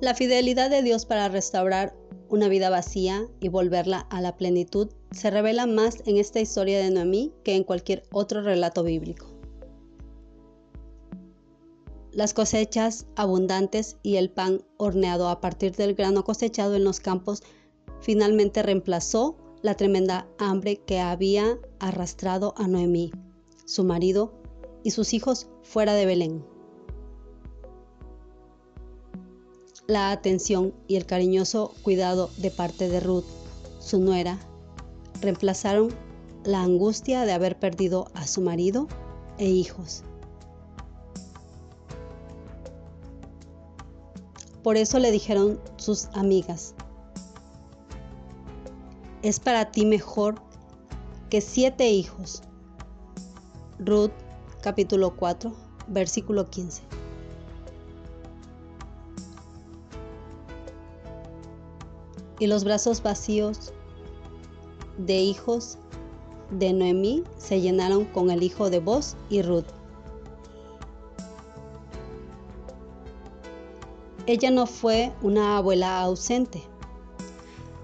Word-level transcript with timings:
La 0.00 0.14
fidelidad 0.14 0.68
de 0.68 0.82
Dios 0.82 1.06
para 1.06 1.30
restaurar 1.30 1.96
una 2.28 2.48
vida 2.48 2.68
vacía 2.68 3.26
y 3.40 3.48
volverla 3.48 4.00
a 4.10 4.20
la 4.20 4.36
plenitud 4.36 4.88
se 5.10 5.30
revela 5.30 5.66
más 5.66 6.02
en 6.04 6.18
esta 6.18 6.38
historia 6.38 6.78
de 6.78 6.90
Noemí 6.90 7.32
que 7.44 7.54
en 7.54 7.64
cualquier 7.64 8.02
otro 8.12 8.42
relato 8.42 8.82
bíblico. 8.82 9.26
Las 12.12 12.34
cosechas 12.34 13.06
abundantes 13.16 13.96
y 14.02 14.16
el 14.16 14.30
pan 14.30 14.62
horneado 14.76 15.30
a 15.30 15.40
partir 15.40 15.74
del 15.76 15.94
grano 15.94 16.24
cosechado 16.24 16.74
en 16.74 16.84
los 16.84 17.00
campos 17.00 17.42
finalmente 18.00 18.62
reemplazó 18.62 19.38
la 19.62 19.76
tremenda 19.76 20.28
hambre 20.38 20.76
que 20.86 21.00
había 21.00 21.58
arrastrado 21.78 22.52
a 22.58 22.68
Noemí, 22.68 23.12
su 23.64 23.84
marido 23.84 24.34
y 24.82 24.90
sus 24.90 25.14
hijos 25.14 25.48
fuera 25.62 25.94
de 25.94 26.04
Belén. 26.04 26.55
La 29.86 30.10
atención 30.10 30.74
y 30.88 30.96
el 30.96 31.06
cariñoso 31.06 31.72
cuidado 31.82 32.30
de 32.38 32.50
parte 32.50 32.88
de 32.88 33.00
Ruth, 33.00 33.24
su 33.78 34.00
nuera, 34.00 34.38
reemplazaron 35.20 35.94
la 36.44 36.62
angustia 36.62 37.24
de 37.24 37.32
haber 37.32 37.58
perdido 37.58 38.08
a 38.14 38.26
su 38.26 38.40
marido 38.40 38.88
e 39.38 39.46
hijos. 39.46 40.02
Por 44.62 44.76
eso 44.76 44.98
le 44.98 45.12
dijeron 45.12 45.60
sus 45.76 46.06
amigas, 46.14 46.74
es 49.22 49.38
para 49.38 49.70
ti 49.70 49.86
mejor 49.86 50.42
que 51.30 51.40
siete 51.40 51.88
hijos. 51.88 52.42
Ruth 53.78 54.12
capítulo 54.62 55.16
4 55.16 55.52
versículo 55.88 56.48
15. 56.50 56.95
Y 62.38 62.46
los 62.46 62.64
brazos 62.64 63.02
vacíos 63.02 63.72
de 64.98 65.18
hijos 65.18 65.78
de 66.50 66.72
Noemí 66.72 67.24
se 67.38 67.60
llenaron 67.60 68.04
con 68.04 68.30
el 68.30 68.42
hijo 68.42 68.70
de 68.70 68.78
Boz 68.78 69.16
y 69.28 69.42
Ruth. 69.42 69.66
Ella 74.26 74.50
no 74.50 74.66
fue 74.66 75.12
una 75.22 75.56
abuela 75.56 76.00
ausente. 76.00 76.62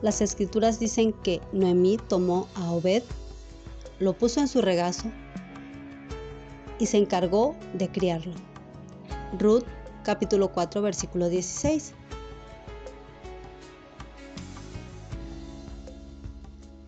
Las 0.03 0.21
escrituras 0.21 0.81
dicen 0.81 1.13
que 1.13 1.41
Noemí 1.53 1.97
tomó 2.09 2.49
a 2.57 2.73
Obed, 2.73 3.05
lo 4.01 4.13
puso 4.15 4.41
en 4.41 4.49
su 4.49 4.61
regazo 4.61 5.05
y 6.81 6.87
se 6.87 6.97
encargó 6.97 7.55
de 7.75 7.89
criarlo. 7.89 8.35
Ruth 9.39 9.65
capítulo 10.03 10.53
4 10.53 10.83
versículo 10.83 11.29
16. 11.29 11.95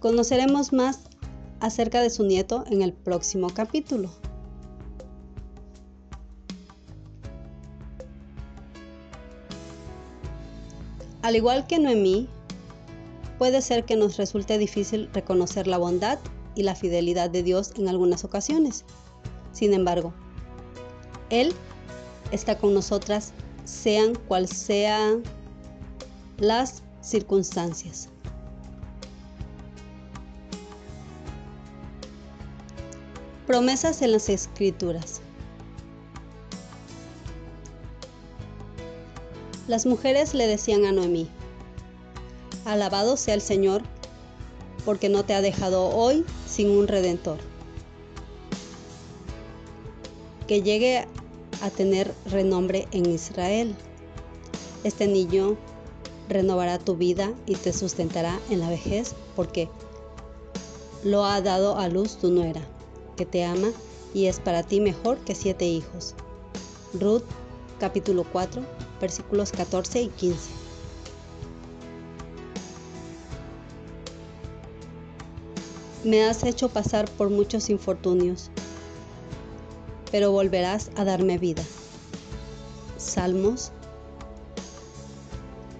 Conoceremos 0.04 0.74
más 0.74 0.98
acerca 1.60 2.02
de 2.02 2.10
su 2.10 2.24
nieto 2.24 2.64
en 2.68 2.82
el 2.82 2.92
próximo 2.92 3.48
capítulo. 3.48 4.10
Al 11.22 11.36
igual 11.36 11.66
que 11.66 11.78
Noemí, 11.78 12.28
puede 13.38 13.62
ser 13.62 13.86
que 13.86 13.96
nos 13.96 14.18
resulte 14.18 14.58
difícil 14.58 15.08
reconocer 15.14 15.66
la 15.66 15.78
bondad 15.78 16.18
y 16.54 16.64
la 16.64 16.74
fidelidad 16.74 17.30
de 17.30 17.42
Dios 17.42 17.72
en 17.78 17.88
algunas 17.88 18.24
ocasiones. 18.24 18.84
Sin 19.52 19.72
embargo, 19.72 20.12
Él 21.30 21.54
está 22.30 22.58
con 22.58 22.74
nosotras 22.74 23.32
sean 23.64 24.16
cual 24.28 24.48
sean 24.48 25.22
las 26.36 26.82
circunstancias. 27.00 28.10
Promesas 33.46 34.00
en 34.00 34.12
las 34.12 34.30
Escrituras. 34.30 35.20
Las 39.68 39.84
mujeres 39.84 40.32
le 40.32 40.46
decían 40.46 40.86
a 40.86 40.92
Noemí, 40.92 41.28
Alabado 42.64 43.18
sea 43.18 43.34
el 43.34 43.42
Señor, 43.42 43.82
porque 44.86 45.10
no 45.10 45.26
te 45.26 45.34
ha 45.34 45.42
dejado 45.42 45.90
hoy 45.90 46.24
sin 46.48 46.70
un 46.70 46.88
redentor. 46.88 47.36
Que 50.48 50.62
llegue 50.62 51.06
a 51.60 51.68
tener 51.68 52.14
renombre 52.24 52.88
en 52.92 53.10
Israel. 53.10 53.74
Este 54.84 55.06
niño 55.06 55.58
renovará 56.30 56.78
tu 56.78 56.96
vida 56.96 57.34
y 57.44 57.56
te 57.56 57.74
sustentará 57.74 58.40
en 58.48 58.60
la 58.60 58.70
vejez, 58.70 59.14
porque 59.36 59.68
lo 61.02 61.26
ha 61.26 61.42
dado 61.42 61.76
a 61.76 61.88
luz 61.88 62.16
tu 62.16 62.30
nuera 62.30 62.62
que 63.14 63.26
te 63.26 63.44
ama 63.44 63.68
y 64.12 64.26
es 64.26 64.40
para 64.40 64.62
ti 64.62 64.80
mejor 64.80 65.18
que 65.18 65.34
siete 65.34 65.66
hijos. 65.66 66.14
Ruth 66.92 67.24
capítulo 67.80 68.24
4 68.24 68.62
versículos 69.00 69.52
14 69.52 70.02
y 70.02 70.08
15. 70.08 70.38
Me 76.04 76.24
has 76.24 76.44
hecho 76.44 76.68
pasar 76.68 77.10
por 77.10 77.30
muchos 77.30 77.70
infortunios, 77.70 78.50
pero 80.12 80.30
volverás 80.32 80.90
a 80.96 81.04
darme 81.04 81.38
vida. 81.38 81.62
Salmos 82.98 83.72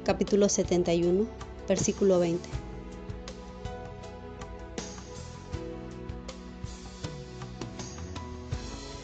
capítulo 0.05 0.49
71 0.49 1.27
versículo 1.69 2.19
20. 2.19 2.64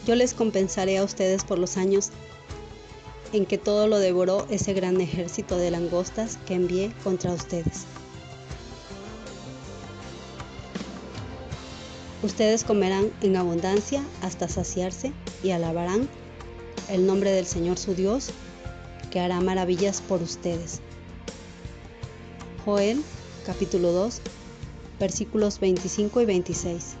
Yo 0.05 0.15
les 0.15 0.33
compensaré 0.33 0.97
a 0.97 1.03
ustedes 1.03 1.43
por 1.43 1.59
los 1.59 1.77
años 1.77 2.09
en 3.33 3.45
que 3.45 3.57
todo 3.57 3.87
lo 3.87 3.99
devoró 3.99 4.47
ese 4.49 4.73
gran 4.73 4.99
ejército 4.99 5.57
de 5.57 5.71
langostas 5.71 6.37
que 6.45 6.55
envié 6.55 6.91
contra 7.03 7.31
ustedes. 7.31 7.85
Ustedes 12.23 12.63
comerán 12.63 13.11
en 13.21 13.35
abundancia 13.35 14.03
hasta 14.21 14.47
saciarse 14.47 15.11
y 15.43 15.51
alabarán 15.51 16.07
el 16.89 17.05
nombre 17.05 17.31
del 17.31 17.45
Señor 17.45 17.77
su 17.77 17.95
Dios, 17.95 18.29
que 19.09 19.19
hará 19.19 19.39
maravillas 19.41 20.01
por 20.01 20.21
ustedes. 20.21 20.81
Joel 22.65 23.03
capítulo 23.45 23.91
2 23.91 24.21
versículos 24.99 25.59
25 25.59 26.21
y 26.21 26.25
26. 26.25 27.00